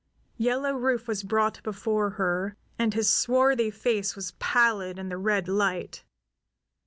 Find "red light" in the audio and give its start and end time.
5.19-6.03